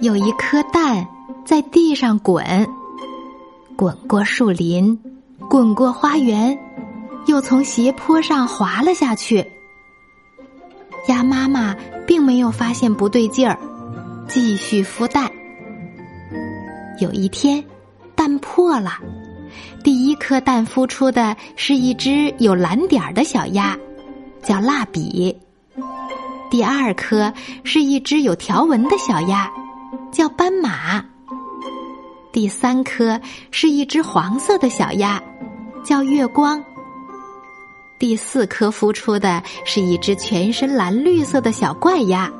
[0.00, 1.06] 有一颗蛋
[1.44, 2.44] 在地上滚，
[3.76, 4.98] 滚过树林，
[5.48, 6.58] 滚过花园，
[7.26, 9.44] 又从斜坡上滑了下去。
[11.08, 11.74] 鸭妈妈
[12.06, 13.58] 并没有发现不对劲儿，
[14.28, 15.30] 继续孵蛋。
[17.00, 17.64] 有一天，
[18.14, 18.92] 蛋破了，
[19.82, 23.76] 第一颗蛋孵出的是一只有蓝点儿的小鸭。
[24.42, 25.36] 叫蜡笔，
[26.50, 27.32] 第二颗
[27.64, 29.50] 是一只有条纹的小鸭，
[30.10, 31.04] 叫斑马。
[32.32, 35.22] 第三颗是一只黄色的小鸭，
[35.84, 36.62] 叫月光。
[37.98, 42.30] 第四颗孵出的是一只全身蓝绿色的小怪鸭，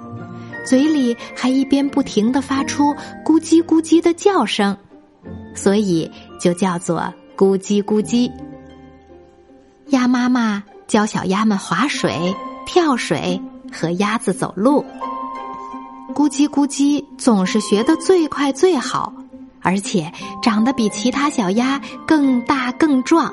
[0.65, 2.95] 嘴里还一边不停的发出
[3.25, 4.77] 咕叽咕叽的叫声，
[5.55, 6.11] 所以
[6.41, 8.31] 就叫做咕叽咕叽。
[9.89, 10.65] 鸭妈妈。
[10.89, 13.39] 教小鸭们划水、跳水
[13.73, 14.85] 和鸭子走路，
[16.15, 19.13] 咕叽咕叽总是学得最快最好，
[19.61, 23.33] 而且长得比其他小鸭更大更壮。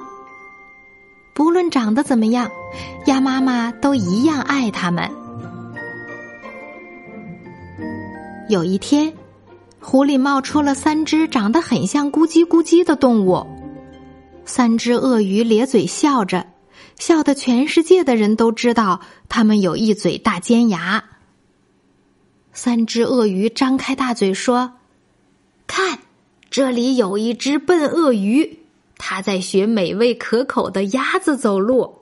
[1.34, 2.50] 不论长得怎么样，
[3.06, 5.10] 鸭妈妈都一样爱它们。
[8.48, 9.12] 有一天，
[9.82, 13.46] 湖里冒出了三只长得很像咕叽咕叽的动物，
[14.46, 16.46] 三只鳄鱼咧嘴笑着。
[16.98, 21.04] 笑得全世界的人都知道，他们有一嘴大尖牙。
[22.54, 24.76] 三只鳄鱼张开大嘴说
[25.68, 26.00] ：“看，
[26.50, 28.60] 这里有一只笨鳄鱼，
[28.98, 32.00] 它在学美味可口的鸭子走路。”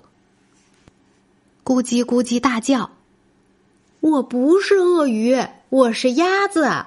[1.65, 2.91] 咕叽咕叽大叫
[3.99, 6.85] ：“我不是鳄鱼，我是鸭子。”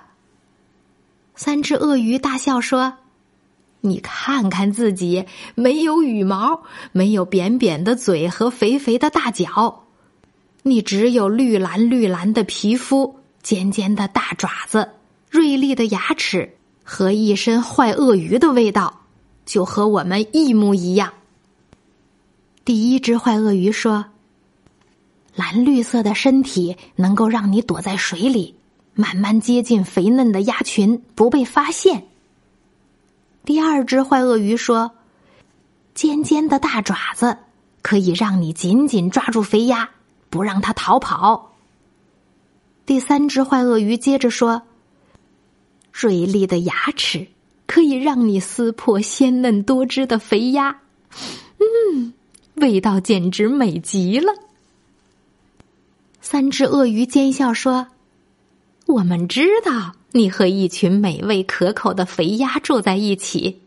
[1.34, 2.98] 三只鳄鱼大笑说。
[3.86, 5.24] 你看看自己，
[5.54, 9.84] 没有羽毛，没有扁扁的嘴和肥肥的大脚，
[10.64, 14.91] 你只有绿蓝绿蓝的皮肤、尖尖的大爪子、
[15.30, 19.02] 锐利的牙齿和一身坏鳄鱼的味道，
[19.44, 21.12] 就和我们一模一样。
[22.64, 24.06] 第一只坏鳄鱼说
[25.36, 28.56] ：“蓝绿色的身体能够让你躲在水里，
[28.94, 32.08] 慢慢接近肥嫩的鸭群，不被发现。”
[33.46, 34.90] 第二只坏鳄鱼说
[35.94, 37.38] ：“尖尖的大爪子
[37.80, 39.88] 可以让你紧紧抓住肥鸭，
[40.28, 41.52] 不让它逃跑。”
[42.84, 44.62] 第三只坏鳄鱼接着说
[45.94, 47.28] ：“锐利的牙齿
[47.66, 50.80] 可以让你撕破鲜嫩多汁的肥鸭，
[51.92, 52.12] 嗯，
[52.56, 54.32] 味道简直美极了。”
[56.20, 57.86] 三只鳄鱼奸笑说
[58.86, 63.60] ：“我们知道。”你和一群美味可口的肥鸭住在一起，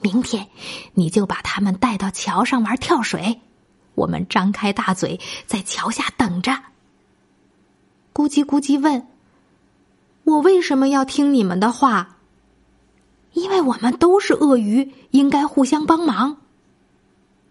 [0.00, 0.48] 明天
[0.94, 3.42] 你就把它们带到桥上玩跳水，
[3.94, 6.52] 我们张开大嘴在桥下等着。
[8.14, 9.06] 咕叽咕叽问
[10.24, 12.16] ：“我为什么要听你们的话？”
[13.34, 16.38] 因为我们都是鳄鱼，应该互相帮忙。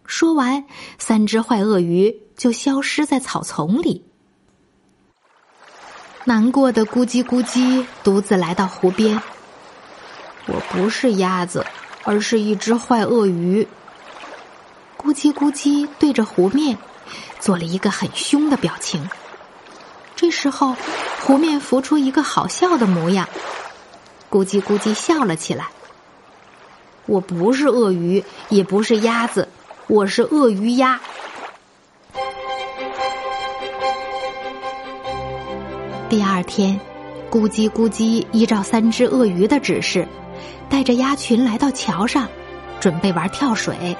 [0.08, 0.66] 说完，
[0.97, 4.06] 三只坏鳄鱼就消失在草丛里。
[6.26, 9.22] 难过的咕叽咕叽独自来到湖边。
[10.46, 11.66] 我不是鸭子，
[12.04, 13.68] 而是一只坏鳄鱼。
[14.98, 16.78] 咕叽咕叽对着湖面
[17.42, 19.10] 做了一个很凶的表情。
[20.16, 20.78] 这时候，
[21.20, 23.28] 湖面浮出一个好笑的模样。
[24.32, 25.68] 咕叽咕叽笑了起来。
[27.06, 29.50] 我不是鳄鱼，也不是鸭子，
[29.88, 31.02] 我是鳄鱼鸭。
[36.13, 36.79] 第二天，
[37.31, 40.07] 咕叽咕叽依照三只鳄鱼的指示，
[40.69, 42.27] 带着鸭群来到桥上，
[42.80, 43.98] 准备玩跳水。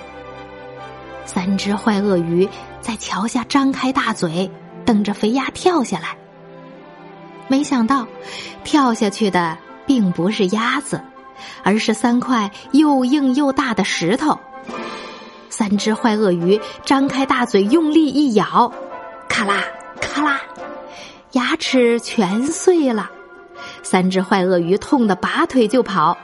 [1.26, 2.48] 三只坏鳄鱼
[2.82, 4.52] 在桥下张开大嘴，
[4.86, 6.16] 等着肥鸭跳下来。
[7.48, 8.06] 没想到，
[8.64, 9.58] 跳下去的
[9.88, 11.02] 并不是鸭子，
[11.64, 14.38] 而是三块又硬又大的石头。
[15.50, 18.72] 三只坏鳄鱼张开大嘴，用力一咬，
[19.28, 19.64] 咔啦
[20.00, 20.40] 咔啦。
[21.34, 23.10] 牙齿全碎了，
[23.82, 26.16] 三只坏鳄鱼痛得拔腿就跑，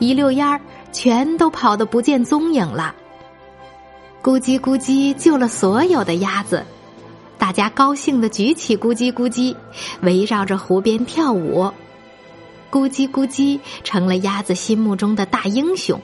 [0.00, 0.60] 一溜烟儿
[0.90, 2.94] 全都跑得不见踪影了。
[4.20, 6.64] 咕叽咕叽救了所有的鸭子，
[7.38, 9.54] 大家高兴的举起咕叽咕叽，
[10.00, 11.72] 围绕着湖边跳舞。
[12.68, 16.00] 咕叽咕叽成了鸭子心目中的大英雄。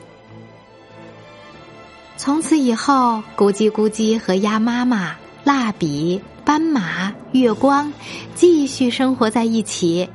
[2.16, 7.92] 从此以后，咕叽咕叽和鸭妈妈、蜡笔、斑马、月光
[8.34, 10.08] 继续生活在一起，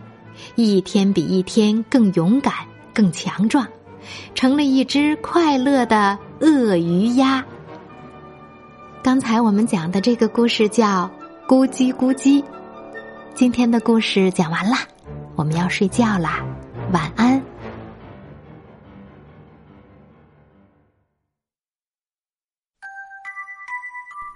[0.55, 2.51] 一天比一天更勇敢、
[2.91, 3.67] 更强壮，
[4.33, 7.45] 成了一只快乐的鳄鱼鸭。
[9.03, 11.07] 刚才我们讲的这个故事叫
[11.47, 12.41] 《咕叽咕叽》，
[13.35, 14.79] 今天的故事讲完啦，
[15.35, 16.43] 我们要睡觉啦，
[16.91, 17.39] 晚安。